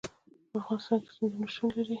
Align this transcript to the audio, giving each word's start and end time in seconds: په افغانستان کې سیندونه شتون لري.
په 0.49 0.55
افغانستان 0.61 0.99
کې 1.03 1.11
سیندونه 1.17 1.47
شتون 1.53 1.69
لري. 1.75 1.89